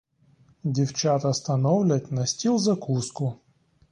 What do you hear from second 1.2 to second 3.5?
становлять на стіл закуску.